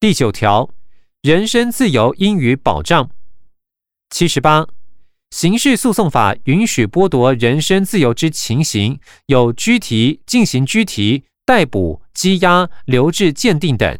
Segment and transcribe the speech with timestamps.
[0.00, 0.70] 第九条，
[1.22, 3.10] 人身自由应予保障。
[4.10, 4.68] 七十八，
[5.32, 13.98] 刑事诉讼法允许剥夺人身自由之情形，有拘提、进行拘提、逮捕、羁押、留置、鉴定等。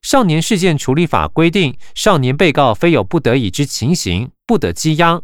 [0.00, 5.20] 少年事件处理法规定，少年被告非有不得已之情形，不得羁押。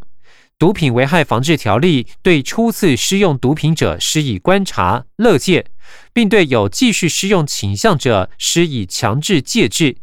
[0.59, 5.65] 毒品危害防治条例对初次施用毒品者施以观察、勒戒，
[6.13, 9.97] 并对有继续施用倾向者施以强制戒治。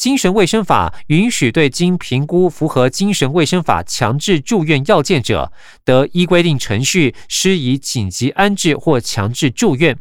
[0.00, 5.52] 精神卫生法允许对经评估符合精神卫生法强制住院要件者，
[5.84, 9.98] 得依规定程序施以紧急安置或强制住院。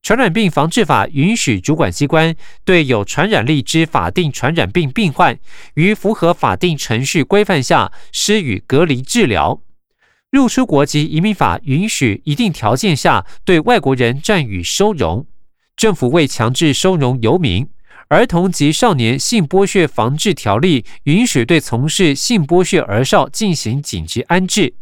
[0.00, 5.36] 传染病防治法允许主管机关对有传染力之法定传染病病患，
[5.74, 9.60] 于符合法定程序规范下施予隔离治疗。
[10.30, 15.26] 入出国及移民法允许一定条件下对外国人暂予收容。
[15.76, 17.66] 政府未强制收容游民。
[18.08, 24.74] 儿童及少年性剥削防治条例允许对从事性剥削儿少进行紧急安置。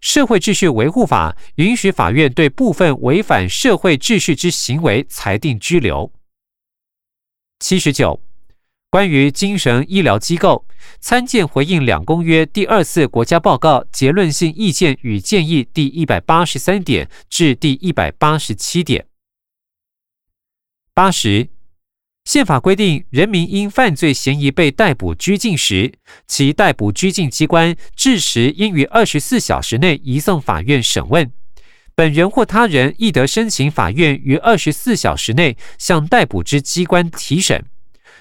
[0.00, 6.12] 社会秩序维护法允许法院对部分违反社会秩序之行为裁定拘留。
[7.60, 8.20] 七十九，
[8.90, 10.66] 关于精神医疗机构
[11.00, 19.06] 参见回应两公约第二次国家报告结论性意见与建议第一百八十三点至第一百八十七点。
[20.92, 21.53] 八十。
[22.24, 25.92] 宪法规定，人民因犯罪嫌疑被逮捕拘禁时，
[26.26, 31.30] 其逮捕拘禁机关至时应于二十四小时内移送法院审问。
[31.94, 37.62] 本人或他人亦得申请法院于二十四小时内向逮捕之机关提审。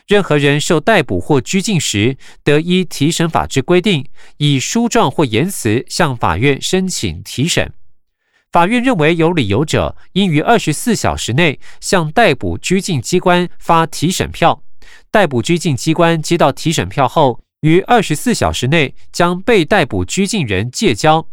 [0.05, 7.71] 任何人受逮捕或拘禁时，得依提审法之规定，以书状或言辞向法院申请提审。
[8.53, 14.61] 法院认为有理由者，应于二十四小时内向逮捕拘禁机关发提审票。
[15.09, 21.27] 逮捕拘禁机关接到提审票后，于二十四小时内将被逮捕拘禁人借交。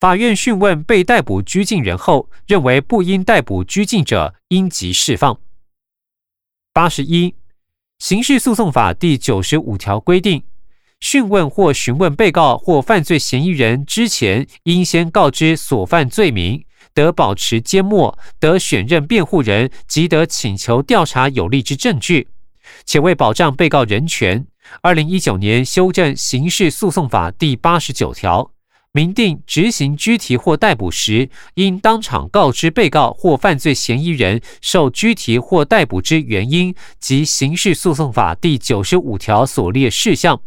[0.00, 5.38] 法院讯问被逮捕拘禁人后，认为不应逮捕拘禁者，应即释放。
[6.72, 7.34] 八十一，
[7.98, 10.42] 刑事诉讼法第九十五条规定。
[11.02, 16.64] 讯问或询问被告或犯罪嫌疑人之前，应先告知所犯罪名，
[16.94, 22.28] 得保持缄默，得选任辩护人，即得请求调查有利之证据。
[22.86, 24.46] 且为保障被告人权，
[24.80, 28.52] 二零一九年修正刑事诉讼法第八十九条，
[28.92, 40.40] 明定执行拘提或逮捕时，应当场告知被告或犯罪嫌疑人受拘提或逮捕之原因及刑事诉讼法第九十五条所列事项。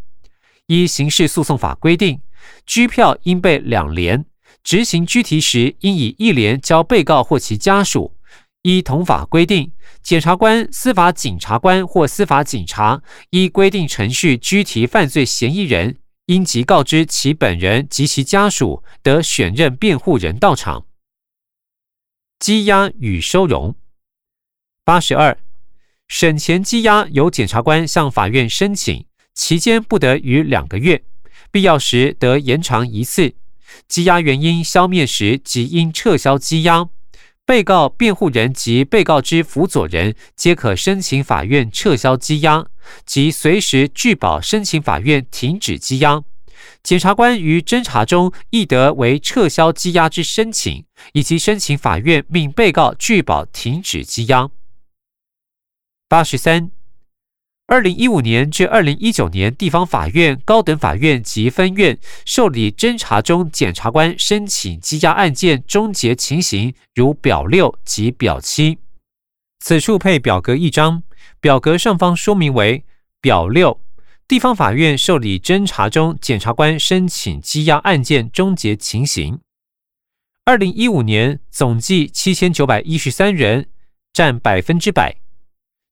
[0.68, 2.22] 依刑事诉讼法规定，
[2.66, 4.26] 拘票应备两联，
[4.64, 8.16] 执行拘提时应以一联交被告或其家属。
[8.64, 9.72] 依同法规定，
[10.02, 20.88] 检察官、司法警察官或司法警察依规定程序拘提犯罪嫌疑人，应即告知其本人及其家属，得选任辩护人到场。
[22.40, 23.76] 羁押与收容。
[24.84, 25.38] 八十二，
[26.08, 29.06] 审前羁押由检察官向法院申请。
[29.36, 31.04] 期间不得逾两个月，
[31.52, 33.36] 必要时得延长一次。
[33.90, 36.90] 羁押原因消灭时，即应撤销羁押。
[37.46, 42.66] 被告、辩护人及被告之辅佐人皆可申请法院撤销羁押，
[43.06, 46.24] 即随时拒保申请法院停止羁押。
[46.82, 54.50] 检察官于侦查中亦得为撤销羁押之申请，以及申请法院命被告拒保停止羁押。
[56.08, 56.72] 八十三。
[57.68, 68.78] 二零一五年至二零一九年，地方法院、高等法院及分院受理侦查中检察官申请羁押案件终结情形，如表六及表七。
[69.60, 71.02] 此处配表格一张，
[71.42, 72.86] 表格上方说明为
[73.20, 73.82] 表六。
[74.28, 79.40] 地方法院受理侦查中检察官申请羁押案件终结情形。
[80.46, 83.68] 二零一五年总计七千九百一十三人，
[84.14, 85.25] 占百分之百。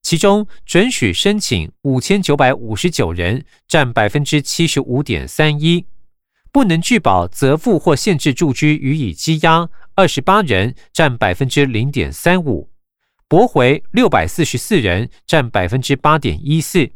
[0.04, 5.86] 其中准许申请五千九百五十九人，占百分之七十五点三一；
[6.52, 12.68] 不能拒保责付或限制住居予以羁押二十八人，占百分之零点三五；
[13.26, 16.90] 驳回六百四十四人，占百分之八点一四；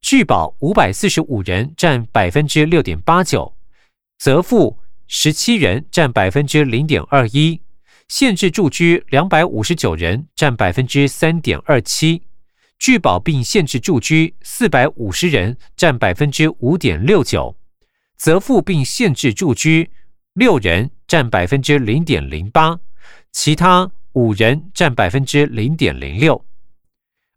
[0.00, 3.52] 拒保五百四十五人，占百分之六点八九；
[4.16, 4.78] 责付
[5.08, 7.58] 十七人，占百分之零点二一；
[8.06, 12.22] 限制住居两百五十九人，占百分之三点二七。
[12.84, 17.56] 拒保并限制住居四百五十人，占百分之五点六九；
[18.18, 19.90] 责付并限制住居
[20.34, 22.76] 六人，占百分之零点零八；
[23.32, 26.44] 其他五人占百分之零点零六。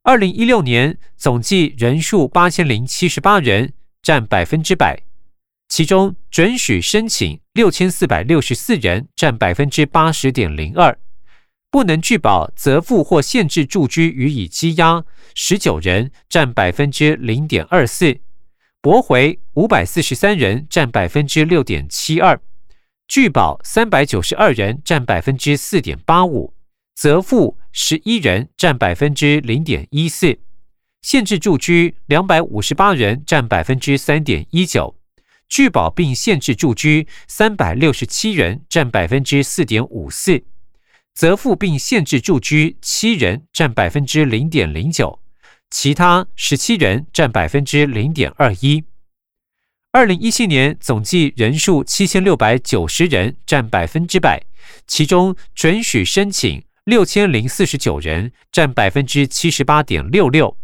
[0.04, 3.72] 二零一六年总计人数八千零七十八人，
[4.04, 5.02] 占百分之百。
[5.70, 11.00] 其中准许申请六千四百六十四人，占百分之八十点零二。
[11.77, 15.03] 不能拒保责付或限制住居予以羁押，
[15.35, 18.18] 十九人，占百分之零点二四。
[18.81, 22.39] 驳回五百四十三人，占百分之六点七二；
[23.07, 26.51] 拒保三百九十二人，占百分之四点八五；
[26.95, 30.39] 责付十一人，占百分之零点一四；
[31.03, 34.95] 限制住居两百五十八人，占百分之三点一九；
[35.47, 40.39] 拒保并限制住居三百六十七人，占百分之四点五四；
[41.18, 45.19] 责付并限制住居七人，占百分之零点零九。
[45.72, 48.84] 其他十七人占百分之零点二一。
[49.92, 54.44] 二零一七年总计人数七千六百九十人，占百分之百。
[54.86, 60.56] 其中准许申请六千零四十九人，占百分之七十八点六六。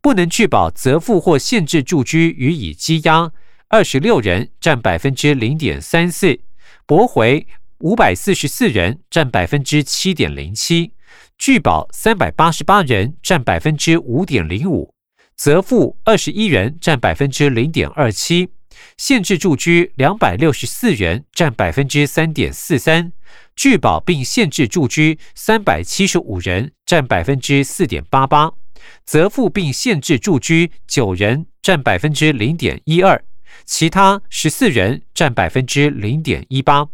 [0.00, 3.32] 不能拒保责付或限制住居予以羁押
[3.66, 6.38] 二十六人，占百分之零点三四。
[6.86, 7.46] 驳回
[7.80, 10.92] 五百四十四人，占百分之七点零七。
[11.38, 14.92] 拒保三百八十八人，占百分之五点零五；
[15.36, 18.48] 责付二十一人，占百分之零点二七；
[18.96, 23.12] 限制住居两百六十四人，占百分之三点四三；
[23.54, 28.56] 拒保并限制住居三百七十五人，占百分之四点八八；
[29.04, 33.20] 责付并限制住居九人，占百分之零点一二；
[33.64, 36.88] 其他十四人，占百分之零点一八。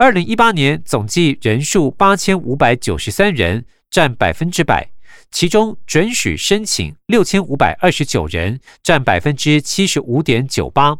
[0.00, 4.88] 二零一八年总计人数八千五百九十三人，占百分之百。
[5.30, 10.96] 其中准许申请六千五百二十九人，占百分之七十五点九八。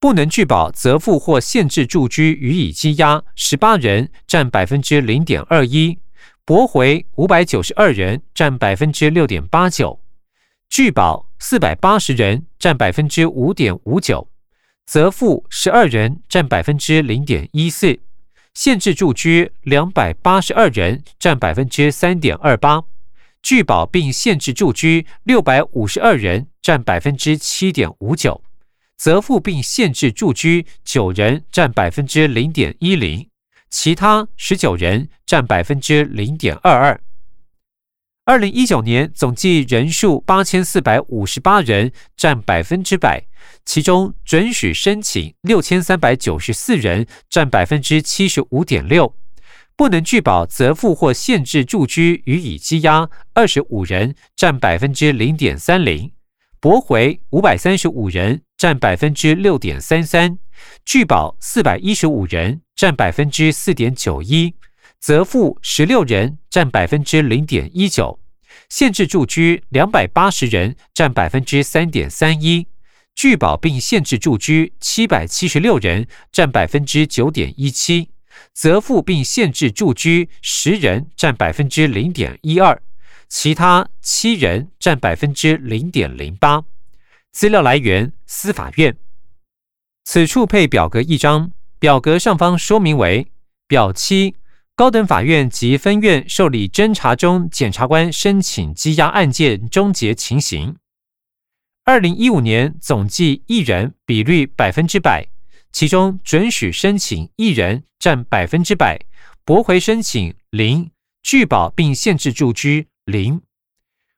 [0.00, 6.00] 不能拒保责付或限制住居予以羁押十八人，占百分之零点二一。
[6.44, 10.00] 驳回五百九十二人，占百分之六点八九。
[10.68, 14.28] 拒保四百八十人，占百分之五点五九。
[14.84, 18.00] 责付十二人，占百分之零点一四。
[18.54, 22.84] 限制住居两百八十二人，占百分之三点二八；
[23.42, 28.42] 拒保并限制住居六百五十二人，占百分之七点五九；
[28.98, 33.26] 责付并限制住居九人，占百分之零点一零；
[33.70, 37.00] 其他十九人，占百分之零点二二。
[38.24, 43.24] 二零一九年总计人数八千四百五十八人，占百分之百。
[43.64, 49.16] 其中准许申请六千三百九十四人，占百分之七十五点六；
[49.76, 56.12] 不能拒保责付或限制住居予以羁押二十五人，占百分之零点三零；
[56.60, 60.36] 驳回五百三十五人，占百分之六点三三；
[60.84, 64.52] 拒保四百一十五人，占百分之四点九一；
[65.02, 68.20] 责付十六人，占百分之零点一九；
[68.68, 72.68] 限制住居两百八十人，占百分之三点三一。
[73.16, 78.10] 拒保并限制住居七百七十六人，占百分之九点一七；
[78.54, 82.78] 责付并限制住居十人，占百分之零点一二；
[83.28, 86.62] 其他七人占百分之零点零八。
[87.32, 88.96] 资料来源：司法院。
[90.04, 91.50] 此处配表格一张，
[91.80, 93.26] 表格上方说明为
[93.66, 94.36] 表七：
[94.82, 100.74] 高等法院及分院受理侦查中检察官申请羁押案件终结情形。
[101.84, 105.28] 二零一五年总计一人比率百分之百，
[105.70, 108.98] 其中准许申请一人占百分之百，
[109.44, 110.90] 驳回申请零，
[111.22, 113.40] 拒保并限制住居零。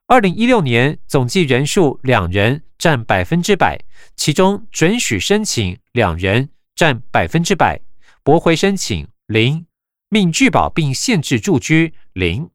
[0.06, 3.78] 二零一六年总计人数两人占百分之百，
[4.16, 7.82] 其中准许申请两人占百分之百，
[8.22, 9.66] 驳回申请零，
[10.14, 12.48] 命拒保并限制住居零。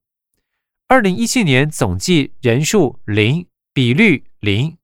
[0.88, 4.78] 二零一七年总计人数零，比率零。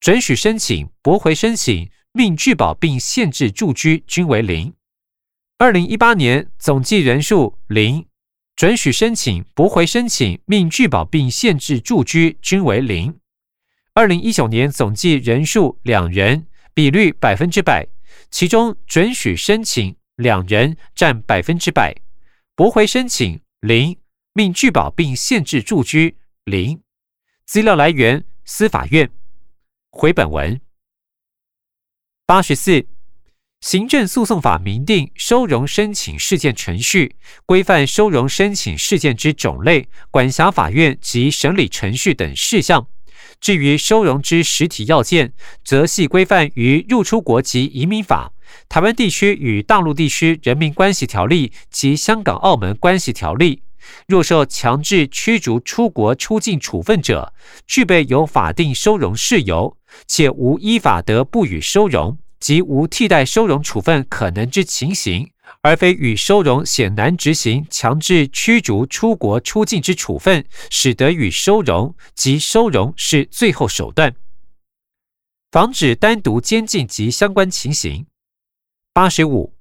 [0.00, 4.72] 准许申请、驳回申请、命拒保并限制住居均为零。
[5.58, 8.06] 二零一八年总计人数零，
[8.56, 13.18] 准许申请、驳回申请、命拒保并限制住居均为零。
[13.92, 17.86] 二零一九年总计人数两人，比率百分之百，
[18.30, 21.94] 其中准许申请两人占百分之百，
[22.56, 23.98] 驳回申请零，
[24.32, 26.80] 命拒保并限制住居零。
[27.44, 29.10] 资料来源：司法院。
[29.90, 30.58] 回本文
[32.24, 32.86] 八十四，
[33.60, 42.88] 行政诉讼法明定收容申请事件程序，规范收容申请事件之种类、管辖法院及审理程序等事项。
[43.40, 45.32] 至于收容之实体要件，
[45.64, 48.32] 则系规范于入出国及移民法、
[48.68, 53.62] 台湾地区与大陆地区人民关系条例及香港澳门关系条例。
[54.08, 57.32] 若受强制驱逐出国出境处分者，
[57.68, 59.76] 具备有法定收容事由，
[60.08, 65.30] 且无依法得不予收容及无替代收容处分可能之情形，
[65.66, 74.14] 而非与收容显难执行强制驱逐出国出境之处分，使得与收容及收容是最后手段。
[75.50, 78.06] 防止单独监禁及相关情形。
[78.92, 79.54] 八十五，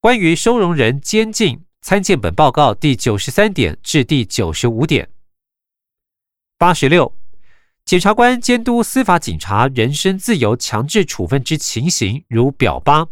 [0.00, 1.64] 关于收容人监禁。
[1.80, 5.10] 参见本报告第九十三点至第九十五点。
[6.58, 7.14] 八十六，
[7.84, 13.06] 检察官监督司法警察人身自由强制处分之情形，如表八：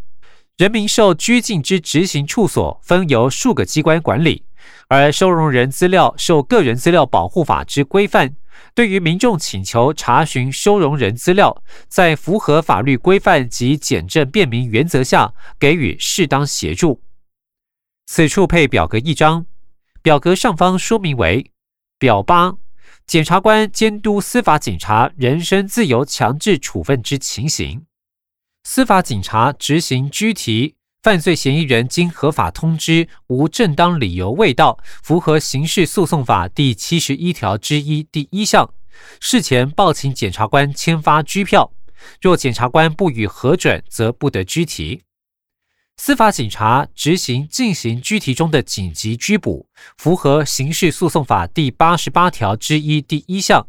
[0.61, 4.45] 人民受拘禁之执行处所分由数个机关管理，
[4.89, 8.37] 而收容人资料受个人资料保护法之规范。
[8.75, 17.01] 对于民众请求查询收容人资料，在符合法律规范及简政便民原则下，给予适当协助。
[18.05, 19.47] 此处配表格一张，
[20.03, 21.51] 表格上方说明为
[21.99, 22.57] 表八：
[23.07, 27.87] 检察官监督司法警察人身自由强制处分之情形。
[28.63, 38.73] 司法警察执行拘提犯罪嫌疑人，经合法通知，无正当理由未到，符合刑事诉讼法第七十一条之一第一项，
[39.19, 41.73] 事前报请检察官签发拘票。
[42.21, 45.03] 若检察官不予核准，则不得拘提。
[45.97, 53.67] 司法警察执行进行拘提中的紧急拘捕，符合刑事诉讼法第八十八条之一第一项。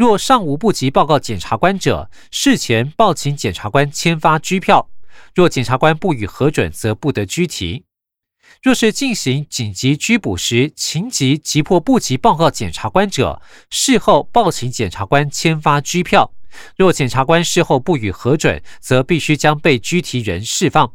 [0.00, 4.88] 若尚无不及报告检察官者，事前报请检察官签发拘票。
[5.34, 7.84] 若检察官不予核准，则不得拘提。
[8.62, 16.32] 若是进行紧急拘捕时情急急迫不及报告检察官者，事后报请检察官签发拘票。
[16.78, 20.94] 若检察官事后不予核准，则必须将被拘提人释放。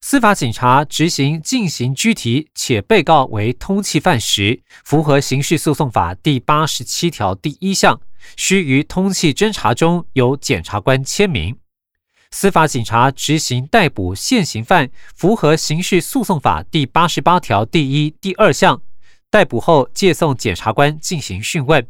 [0.00, 8.00] 司法警察执行进行拘提，且被告为通缉犯时，符合刑事诉讼法第八十七条第一项，
[8.36, 11.58] 需于通缉侦查中由检察官签名。
[12.30, 18.82] 司法警察执行逮捕现行犯，符合刑事诉讼法第八十八条第一、第二项，
[19.30, 21.84] 逮捕后借送检察官进行讯问。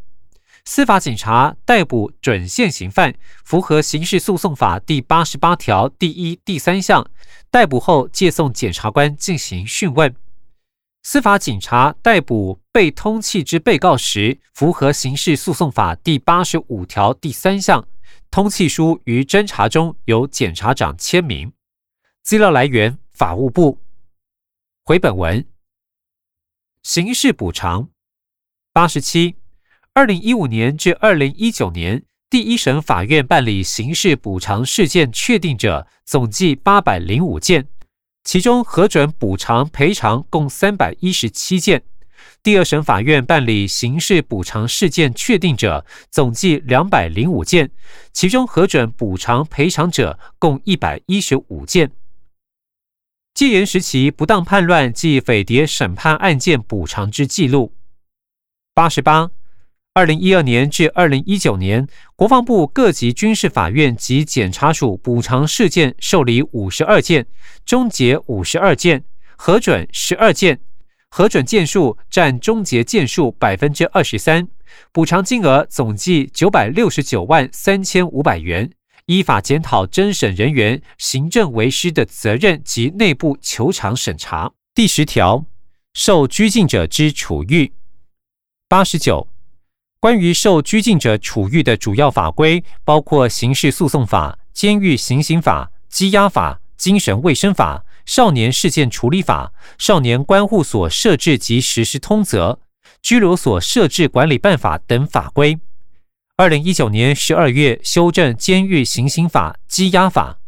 [0.68, 7.08] 司法警察逮捕准现行犯，符合刑事诉讼法第八十八条第一、第三项。
[7.52, 10.12] 逮捕后借送检察官进行讯问。
[11.04, 17.86] 司法警察逮捕被通缉之被告时，符合刑事诉讼法第八十五条第三项，
[18.28, 21.52] 通缉书于侦查中由检察长签名。
[22.24, 23.78] 资料来源：法务部。
[24.82, 25.46] 回本文。
[26.82, 27.88] 刑事补偿。
[28.72, 29.36] 八十七，
[29.96, 32.02] 二零一五年至二零一九年。
[32.28, 37.66] 第一审法院办理刑事补偿事件确定者总计八百零五件，
[38.22, 41.82] 其中核准补偿赔偿共三百一十七件。
[42.42, 47.70] 第二审法院办理刑事补偿事件确定者总计两百零五件，
[48.12, 51.90] 其中核准补偿赔偿者共一百一十五件。
[53.32, 57.72] 戒严时期不当叛乱及匪谍审判案件补偿之记录。
[58.74, 59.30] 八十八。
[59.96, 67.26] 二零一二年至二零一九年，国防部各级军事法院及检察署补偿事件受理五十二件，
[67.64, 69.04] 终结五十二件，
[69.38, 70.60] 核准十二件，
[71.08, 74.46] 核准件数占终结件数百分之二十三，
[74.92, 78.70] 补偿金额总计九百六十九万三千五百元。
[79.06, 84.52] 依法检讨侦审人员行政为师的责任及内部求偿审查。
[84.74, 85.46] 第十条，
[85.94, 87.72] 受拘禁者之处遇。
[88.68, 89.26] 八十九。
[89.98, 97.78] 关于受拘禁者处遇的主要法规，包括《刑事诉讼法》、《监狱行刑法》、《羁押法》、《精神卫生法》、
[98.14, 99.52] 《少年事件处理法》、
[99.84, 102.50] 《少年关护所设置及实施通则》、
[103.02, 105.58] 《拘留所设置管理办法》等法规。
[106.36, 110.38] 二零一九年十二月修正《监狱行刑法》、《羁押法》，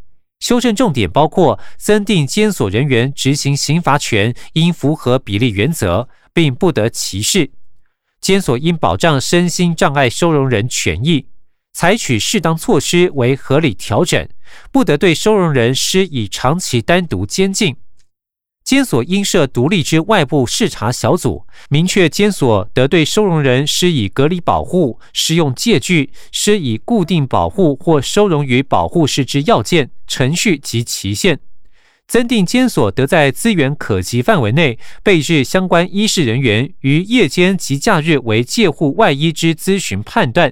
[0.46, 7.50] 修正重点包括增订监所人员执行刑罚权应符合比例原则，并不得歧视。
[8.20, 11.26] 监所应保障身心障碍收容人权益，
[11.72, 14.28] 采取适当措施为合理调整，
[14.70, 17.76] 不得对收容人施以长期单独监禁。
[18.64, 31.40] 监所应设独立之外部视察小组，明确监所得对收容人施以隔离保护、施用戒具、施以固定保护或收容于保护室之要件、程序及期限。
[32.08, 40.50] 增订监所得在资源可及范围内备置相关医事人员，于夜间及假日为介护外医之咨询判断，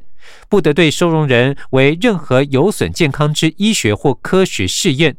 [0.51, 5.17] 不得对收容人为任何有损健康之医学或科学试验。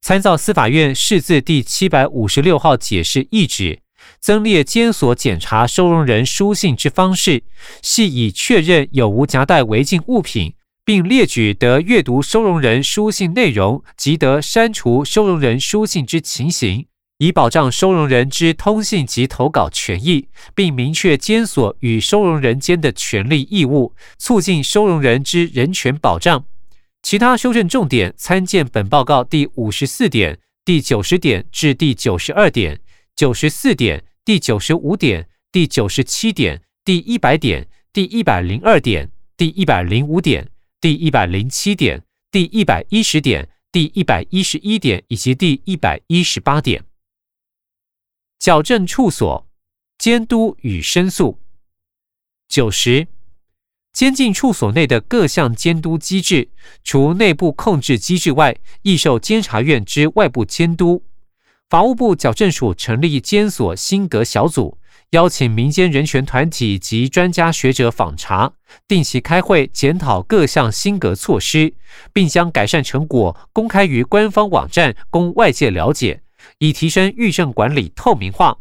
[0.00, 3.80] 参照司法院释字第七百五十六号解释意旨，
[4.20, 7.42] 增列监所检查收容人书信之方式，
[7.82, 10.54] 系以确认有无夹带违禁物品，
[10.86, 16.86] 并列举得阅读收容人书信内容及得删除收容人书信之情形。
[17.18, 26.44] 以保障收容人之通信及投稿权益，并明确监所与收容人间的权利义务，促进收容人之人权保障。
[27.02, 32.78] 其他修正重点参见本报告第五十四点、第九十点至第九十二点、
[33.16, 40.46] 九十四点、第九十五点、第九十七点、第一百点、第一百零二点、第一百零五点、
[40.86, 46.84] 第一百零七点、第一百一十点、第一百一十一点以及第一百一十八点。
[48.38, 49.48] 矫正处所
[49.98, 51.40] 监督与申诉。
[52.46, 53.08] 九十，
[53.92, 56.50] 监禁处所内的各项监督机制，
[56.84, 61.02] 除内部控制机制外，亦受监察院之外部监督。
[61.68, 64.78] 法务部矫正署成立监所新格小组，
[65.10, 68.52] 邀请民间人权团体及专家学者访查，
[68.88, 71.74] 定期开会检讨各项新格措施，
[72.12, 76.22] 并将改善成果公开于官方网站，供外界了解。
[76.58, 78.58] 以提升狱政管理透明化，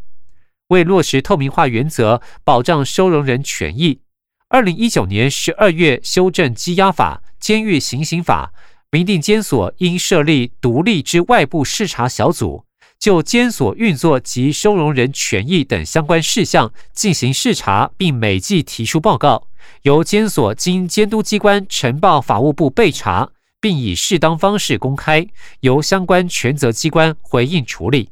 [0.68, 4.02] 为落实透明化原则，保障收容人权益。
[4.50, 8.54] 二零一九年十二月修正羁押法、监狱行刑法，
[8.90, 12.66] 明定监所应设立独立之外部视察小组，
[13.00, 19.48] 就监所运作及收容人权益等相关事项进行视察，并每季提出报告，
[19.84, 23.32] 由监所经监督机关呈报法务部备查。
[23.62, 25.26] 并以适当方式公开，
[25.62, 28.10] 由相关权责机关回应处理。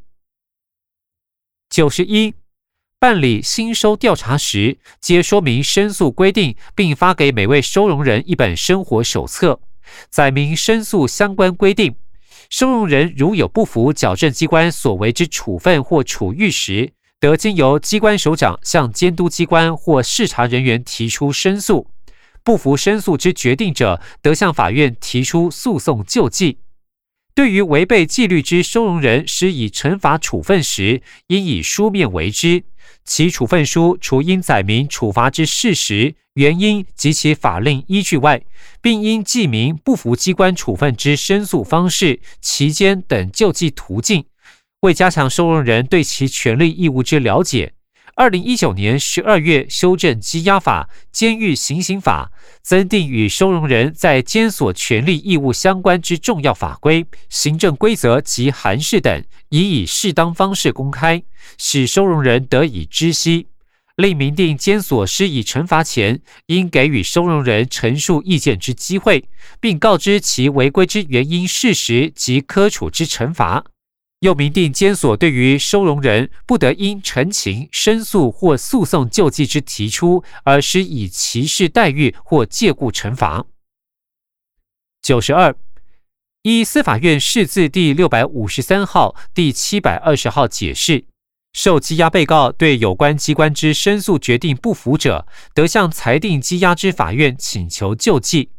[1.70, 2.34] 九十一，
[2.98, 9.60] 办理新收调查时，皆说明申诉规定，并发给每位收容人一本生活手册，
[10.10, 11.96] 载明申诉相关规定。
[12.54, 21.90] 收容人如有不服矫正机关所为之处分或处遇时，得经由机关首长向监督机关或视察人员提出申诉。
[22.44, 26.60] 不服申诉之决定者，得向法院提出诉讼救济。
[27.34, 32.66] 对于违背纪律之收容人施以惩罚处分时，应以书面为之。
[33.06, 38.42] 其处分书除应载明处罚之事实、原因及其法令依据外，
[38.82, 44.26] 并应记明不服机关处分之申诉方式、期间等救济途径，
[44.82, 47.74] 为加强收容人对其权利义务之了解。
[48.16, 61.24] 二零一九年十二月修正羁押法、监狱行刑法，增订与收容人在监所权利义务相关之重要法规、行政规则及函释等，已以适当方式公开，
[61.58, 63.48] 使收容人得以知悉。
[63.96, 69.28] 另明定监所施以惩罚前，应给予收容人陈述意见之机会，
[69.60, 73.64] 并告知其违规之原因、事实及科处之惩罚。
[74.24, 83.46] 又明定监所对于收容人不得因陈情、申诉或诉讼救济之提出而施以歧视待遇或借故惩罚。
[85.02, 85.54] 九十二，
[86.44, 91.04] 依司法院释字第六百五十三号、第七百二十号解释，
[91.52, 98.52] 受羁押被告对有关机关之申诉决定不服者，得向裁定羁押之法院请求救济。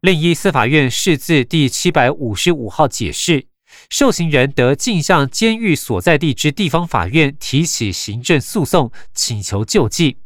[0.00, 3.49] 另一司法院释字第七百五十五号解释。
[3.90, 10.18] 受刑人得径向监狱所在地之地方法院提起行政诉讼，请求救济。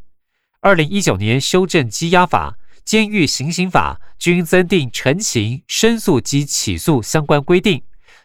[0.61, 7.83] 二零一九年修正羁押法、监狱行刑法均增订陈情、申诉及起诉相关规定，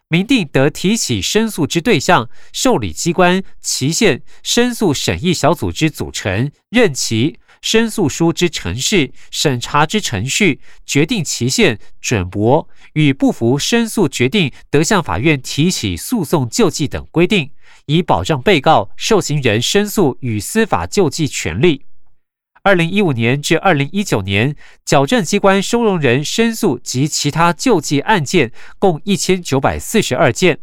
[0.10, 7.40] 明定得提起申诉之对象、受理机关、期限、申诉审议小组之组成、任期。
[7.62, 17.52] 申诉书之程序、审查之程序、决定期限、准驳与不服申诉决定，得向法院提起诉讼救济等规定，
[17.86, 21.86] 以保障被告、受刑人申诉与司法救济权利。
[22.62, 30.60] 二零一五年至二零一九年，矫正机关收容人申诉及其他救济案件共一千九百四十二件。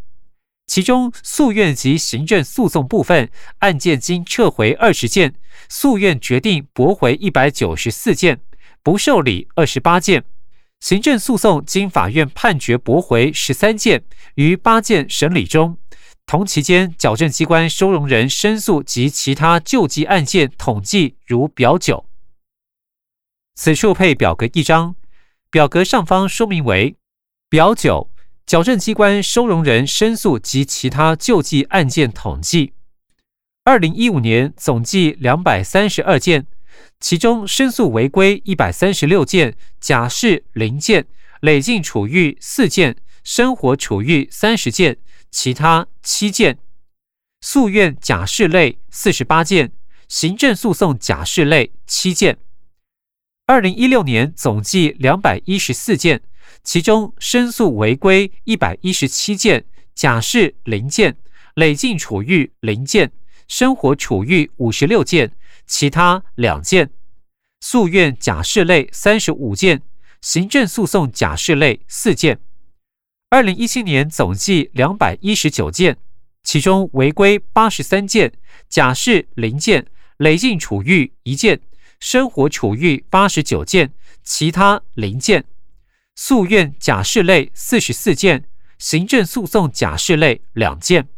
[0.66, 5.34] 其中诉愿及行政诉讼部分案件经撤回二十件，
[5.68, 8.40] 诉愿决定驳回一百九十四件，
[8.82, 10.22] 不受理二十八件；
[10.80, 15.78] 行政诉讼经法院判决驳回十三件，于八件审理中。
[16.26, 22.04] 同期间，矫正机关收容人申诉及其他救济案件统计如表九。
[23.54, 24.96] 此处配表格一张，
[25.48, 26.96] 表格上方说明为
[27.48, 28.10] 表九。
[28.46, 32.74] 矫正机关收容人申诉及其他救济案件统计：
[33.64, 36.46] 二零一五年总计两百三十二件，
[37.00, 41.08] 其中申诉违规一百三十六件，假释零件，
[41.40, 44.98] 累进处遇四件，生活处遇三十件，
[45.32, 46.60] 其他七件。
[47.40, 49.72] 诉愿假释类四十八件，
[50.06, 52.38] 行政诉讼假释类七件。
[53.48, 56.20] 二零一六年总计两百一十四件，
[56.64, 61.16] 其中申诉违规一百一十七件，假释零件，
[61.54, 63.12] 累进处遇零件，
[63.46, 65.30] 生活处遇五十六件，
[65.64, 66.90] 其他两件。
[67.60, 69.80] 诉愿假释类三十五件，
[70.20, 72.40] 行政诉讼假释类四件。
[73.30, 75.96] 二零一七年总计两百一十九件，
[76.42, 78.32] 其中违规八十三件，
[78.68, 81.60] 假释零件，累进处遇一件。
[82.00, 85.42] 生活处遇八十九件，其他零件；
[86.14, 88.44] 诉愿假释类四十四件，
[88.78, 91.08] 行政诉讼假释类两件。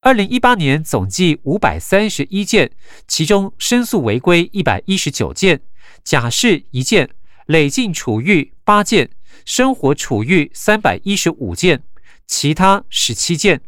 [0.00, 2.70] 二零一八年总计五百三十一件，
[3.06, 5.60] 其中申诉违规一百一十九件，
[6.04, 7.10] 假释一件，
[7.46, 9.10] 累进处遇八件，
[9.44, 11.82] 生活处遇三百一十五件，
[12.26, 13.58] 其他十七件；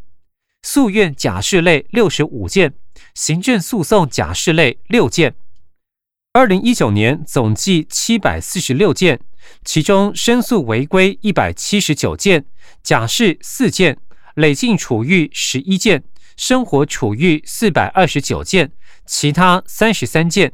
[0.62, 2.74] 诉愿假释类六十五件，
[3.14, 5.34] 行政诉讼假释类六件。
[6.32, 9.20] 二零一九年总计七百四十六件，
[9.64, 12.46] 其中申诉违规一百七十九件，
[12.84, 14.00] 假释四件，
[14.36, 16.04] 累进处遇十一件，
[16.36, 18.70] 生活处遇四百二十九件，
[19.04, 20.52] 其他三十三件。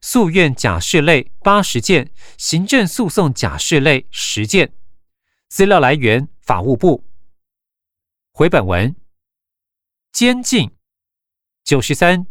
[0.00, 4.72] 诉愿假释类八十件，行政诉讼假释类十件。
[5.48, 7.04] 资料来源：法务部。
[8.30, 8.94] 回本文。
[10.12, 10.70] 监禁
[11.64, 12.28] 九十三。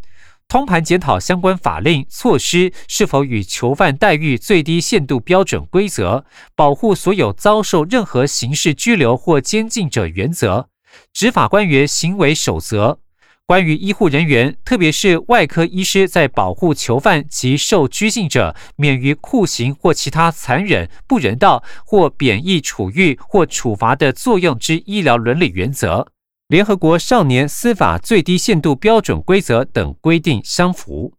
[0.50, 10.70] 通盘检讨相关法令措施是否与囚犯待遇最低限度标准规则、保护所有遭受任何刑事拘留或监禁者原则、
[11.12, 13.00] 执法官员行为守则、
[13.46, 26.08] 关于医护人员，特别是外科医师在保护囚犯及受拘禁者免于酷刑或其他残忍、不人道或贬义处遇或处罚的作用之医疗伦理原则。
[26.48, 31.14] 联合国少年司法最低限度标准规则等规定相符。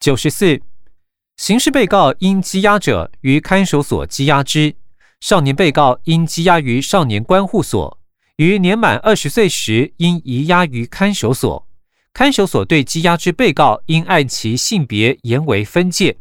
[0.00, 0.62] 九十四，
[1.36, 4.74] 刑事被告因羁押者于看守所羁押之，
[5.20, 8.00] 少年被告因羁押于少年关护所，
[8.36, 11.68] 于年满二十岁时应移押于看守所。
[12.14, 16.16] 看守所对羁押之被告应按其性别严为分界，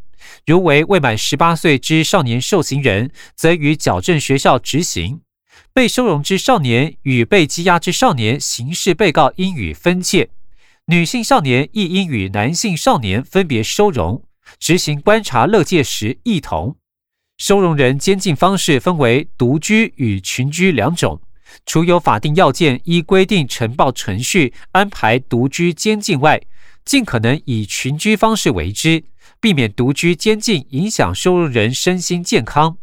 [0.46, 5.22] 如为未满十八岁之少年受刑人，则于矫正学校执行。
[5.74, 10.30] 被收容之少年与被羁押之少年刑事被告应予分界，
[10.88, 14.22] 女性少年亦应与男性少年分别收容，
[14.60, 16.76] 执行观察乐戒时异同。
[17.38, 21.22] 收容人监禁方式分为独居与群居两种，
[21.66, 26.42] 除有法定要件依规定呈报程序安排独居监禁外，
[26.84, 29.06] 尽可能以群居方式为之，
[29.40, 32.78] 避免独居监禁影响收容人身心健康。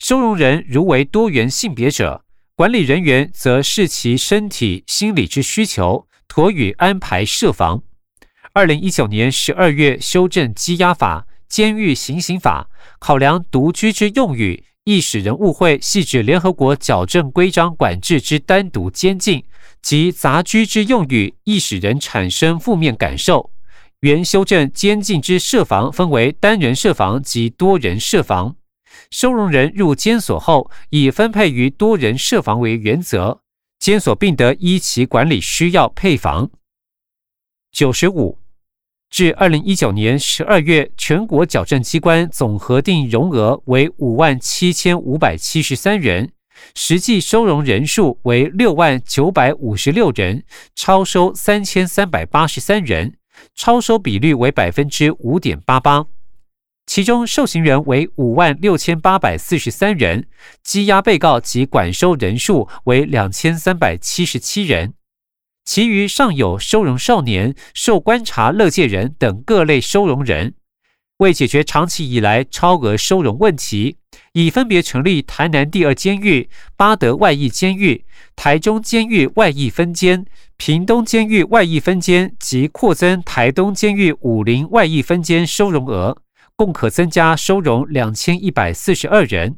[0.00, 2.24] 收容人如为多元性别者，
[2.56, 7.82] 管理人员则视其身体、心理之需求，妥予安排设防。
[8.54, 19.44] 二零一九年十二月修正羁押法、监狱行刑法，考量独居之用语，易使人误会系指联合国矫正规章管制之单独监禁，
[19.82, 23.50] 及杂居之用语，易使人产生负面感受。
[24.00, 28.56] 原修正监禁之设防分为单人设防及多人设防。
[29.10, 33.40] 收容人入监所后，以分配于多人设防为原则，
[33.78, 36.48] 监所并得依其管理需要配房。
[37.72, 38.38] 九十五，
[39.10, 46.30] 至二零一九年十二月，全国矫正机关总核定容额为五万七千五百七十三人，
[46.76, 50.44] 实际收容人数为六万九百五十六人，
[50.76, 53.16] 超收三千三百八十三人，
[53.56, 56.06] 超收比率为百分之五点八八。
[56.90, 60.26] 其中受刑人为五万六千八百四十三人，
[60.66, 64.94] 羁押被告及管收人数为两千三百七十七人，
[65.64, 70.54] 其余尚有收容少年、受观察乐界人等各类收容人。
[71.18, 73.98] 为解决长期以来超额收容问题，
[74.32, 80.26] 已分别成立台南第二监狱、八德外役监狱、台中监狱外役分监、
[80.56, 86.16] 屏东监狱外役分监及扩增台东监狱武林外役分监收容额。
[86.60, 89.56] 共可增加收容两千一百四十二人。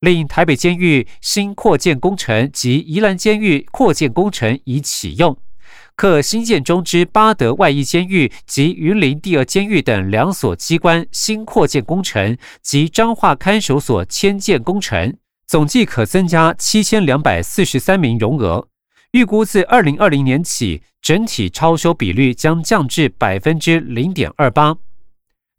[0.00, 5.38] 另台北监狱新扩建工程及宜兰监狱扩建工程已启用，
[5.94, 18.66] 可新建中之八德外役监狱及云林第二监狱等两所机关新扩建工程及彰化看守所迁建工程，总计可增加七千两百四十三名容额。
[19.12, 24.78] 预估自二零二零年起，整体超收比率将降至百分之零点二八。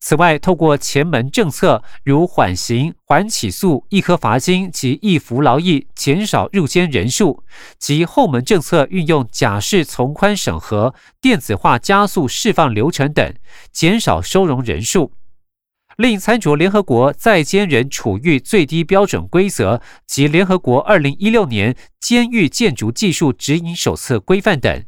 [0.06, 7.42] 此外，透过前门政策，如缓刑、缓起诉、一颗罚金及一服劳役，减少入监人数；
[7.80, 13.34] 及后门政策，运用假释从宽审核、电子化加速释放流程等，
[13.72, 15.14] 减少收容人数。
[15.96, 24.84] 另参酌联合国在监人处遇最低标准规则及联合国二零一六年监狱建筑技术指引手册规范等。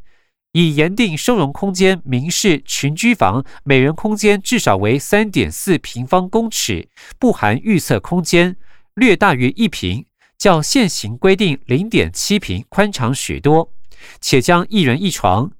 [0.57, 6.87] 以严定收容空间明示群居房每人空间至少为三点四平方公尺，
[7.19, 8.55] 不含预测空间，
[8.93, 10.05] 略大于一平，
[10.37, 13.73] 较现行规定零点七平宽敞许多，
[14.21, 15.51] 且将一人一床、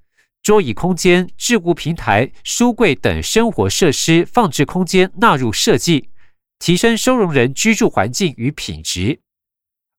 [0.42, 6.08] 桌椅空间、置物平台、书柜等生活设施放置空间纳入设计，
[6.58, 9.20] 提升收容人居住环境与品质。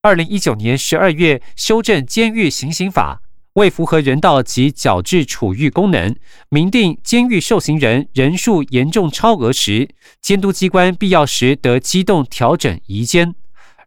[0.00, 3.20] 二零一九年十二月修正监狱行刑法。
[3.56, 6.14] 为符合人道及矫治处遇功能，
[6.50, 9.88] 明定监狱受刑人人数严重超额时，
[10.20, 13.32] 监督机关必要时得机动调整移监；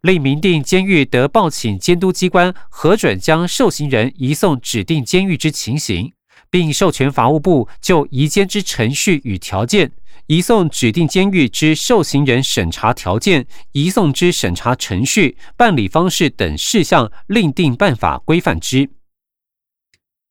[0.01, 6.13] 另明定监狱得报请监督机关核准将受刑人移送指定监狱之情形，
[6.49, 9.91] 并授权法务部就移监之程序与条件、
[10.25, 18.89] 移送指定监狱之受刑人审查条件、移送之审查程序、办理方式等事项另定办法规范之。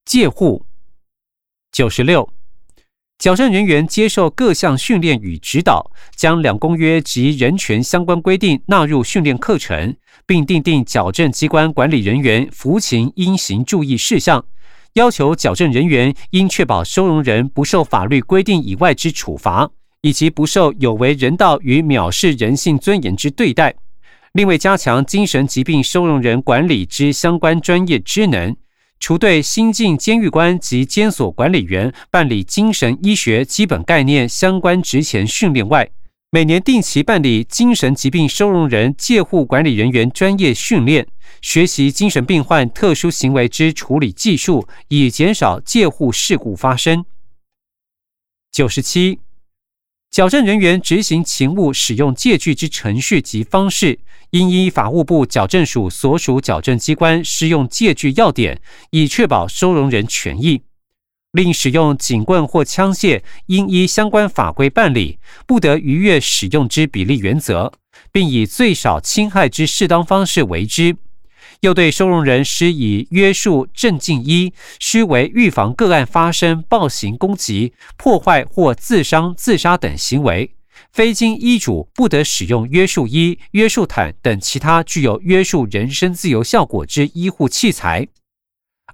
[0.09, 0.65] 借护
[1.71, 2.27] 九十六，
[3.19, 9.95] 矫正人员接受各项训练与指导，将两公约及人权相关规定纳入训练课程，
[10.25, 14.43] 并订定矫正机关管理人员服勤应行注意事项，
[14.95, 23.75] 要求矫正人员应确保收容人不受法律规定以外之处罚，以及不受有违人道与藐视人性尊严之对待。
[24.33, 28.57] 另外，加强精神疾病收容人管理之相关专业职能。
[29.01, 35.91] 除对新进监狱官及监所管理员办理精神医学基本概念相关职前训练外，
[36.31, 41.07] 每年定期办理精神疾病收容人介护管理人员专业训练，
[41.41, 47.05] 学习精神病患特殊行为之处理技术，以减少介护事故发生。
[48.51, 49.21] 九十七。
[50.11, 60.63] 矫正人员执行勤务使用借据之程序及方式，应依法务部矫正署所属矫正机关适用借据要点，以确保收容人权益。
[61.33, 67.75] 另使用警棍或枪械，应依相关法规办理，不得逾越使用之比例原则，
[68.11, 70.97] 并以最少侵害之适当方式为之。
[71.61, 80.53] 又对收容人施以约束、镇静一，须为预防个案发生暴行、攻击、破坏或自伤、自杀等行为，
[80.93, 88.07] 非经医嘱不得使用约束衣、约束毯等其他具有约束人身自由效果之医护器材。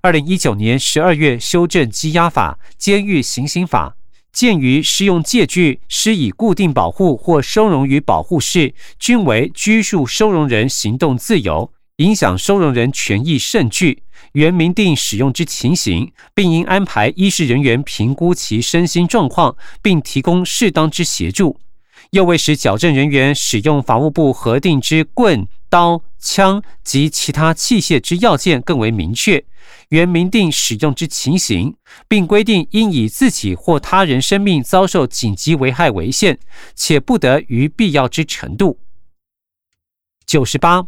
[0.00, 3.96] 二零一九年十二月修正羁押法、监狱行刑法，
[4.33, 11.73] 鉴于适用借据施以固定保护或收容于保护室，均为拘束收容人行动自由。
[11.98, 14.02] 影响收容人权益甚巨，
[14.33, 21.61] 原明定使用之情形，并应安排医师人员评估其身心状况，并提供适当之协助。
[22.11, 29.44] 又为使矫正人员使用法务部核定之棍、刀、枪及其他器械之要件更为明确，
[29.90, 31.76] 原明定使用之情形，
[32.09, 36.40] 并规定应以自己或他人生命遭受紧急危害为限，
[36.74, 38.80] 且不得于必要之程度。
[40.26, 40.85] 九十八。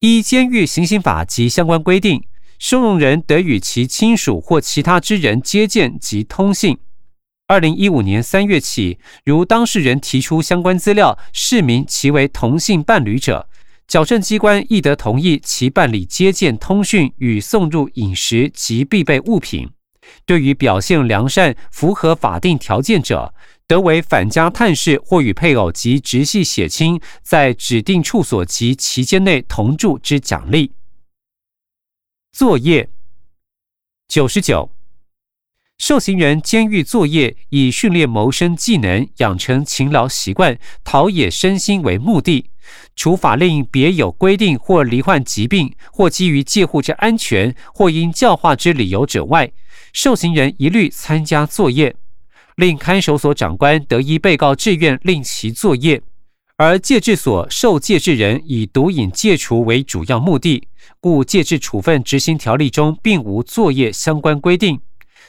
[0.00, 2.22] 依监狱行刑法及相关规定，
[2.56, 6.78] 收容人得与其亲属或其他之人接见及通信。
[7.48, 13.48] 二零一五年三月起，如当事人提出相关资料，示明其为同性伴侣者，
[13.88, 19.68] 矫正机关亦得同意其办理接见、通讯与送入饮食及必备物品。
[20.24, 23.34] 对于表现良善、符合法定条件者，
[23.66, 30.72] 得为返家探视或与配偶及直系血亲在指定处所及期间内同住之奖励。
[32.32, 32.88] 作业
[34.06, 34.70] 九十九，
[35.78, 42.50] 受刑人监狱作业以训练谋生技能、养成勤劳习惯、陶冶身心为目的。
[42.94, 49.50] 除法令别有规定或罹患疾病或基于戒护之安全或因教化之理由者外，
[49.92, 51.96] 受刑人一律参加作业。
[52.56, 56.02] 令看守所长官得依被告志愿令其作业，
[56.56, 60.66] 而戒治所受戒治人以毒瘾戒除为主要目的，
[60.98, 64.80] 故戒治处分执行条例中并无作业相关规定。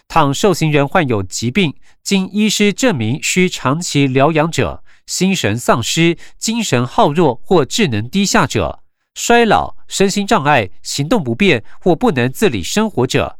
[0.07, 8.79] 倘受刑人患有疾病，经医师证明需长期疗养者，心神丧失、精神耗弱或智能低下者，
[9.13, 13.37] 衰老、身心障碍、行动不便或不能自理生活者，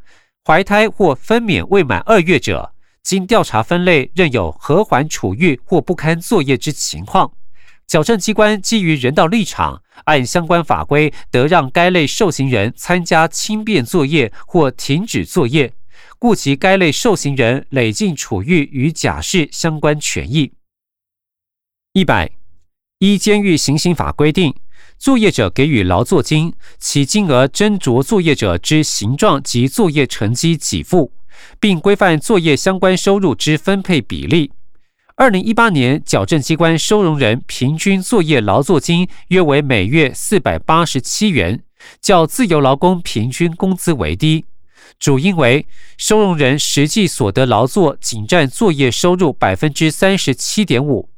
[0.50, 2.74] 怀胎或分娩未满二月者。
[3.04, 7.32] 经调查分类，仍有和缓处遇或不堪作业之情况，
[7.86, 15.72] 矫正机关基于人道立场，按相关法规，得让该类受刑人参加轻便作业或停止作业，
[16.18, 20.54] 顾及该类受刑人累进处遇与假释相关权益。
[21.94, 22.32] 一百，
[22.98, 24.56] 依监狱行刑法规定。
[25.00, 31.14] 作业者给予劳作金，其金额斟酌作业者之形状及作业成绩给付，
[31.58, 34.52] 并规范作业相关收入之分配比例。
[35.16, 41.64] 二零一八年，矫正机关收容人平均作业劳作金约为每月四百八十七元，
[42.02, 44.44] 较自由劳工平均工资为低，
[45.00, 45.66] 主因为
[45.98, 51.10] 收容人实际所得劳作仅占作业收入百分之三十七点五，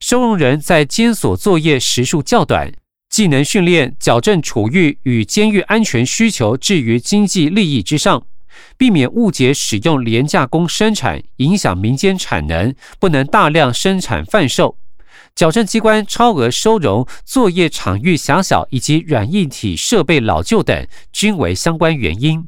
[0.00, 2.72] 收容人在监所作业时数较短。
[3.16, 8.26] 技能训练、矫正处遇与监狱安全需求置于经济利益之上，
[8.76, 14.76] 避免误解使用廉价工生产，影响民间产能，不能大量生产贩售。
[15.34, 22.46] 矫正机关超额收容、作业场域狭小以及软硬体设备老旧等，均为相关原因。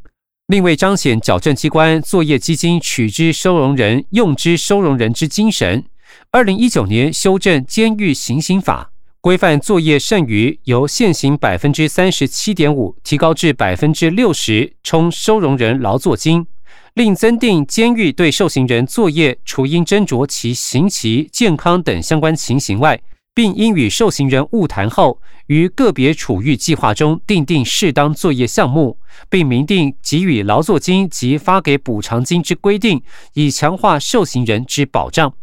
[0.48, 5.87] 另为彰显矫正机关作业基金取之收容人、用之收容人之精神，
[6.31, 8.90] 二零一九年修正监狱行刑法。
[9.20, 16.46] 规范作业剩余由现行百分之三十七点五提高至百分之六十，充收容人劳作金。
[16.94, 23.00] 另增订监狱对受刑人作业，除应斟酌其刑期、健康等相关情形外，
[23.35, 33.02] 并应与受刑人晤谈后，于个别处遇计划中订定适当作业项目，并明定给予劳作金及发给补偿金之规定，
[33.35, 35.35] 以强化受刑人之保障。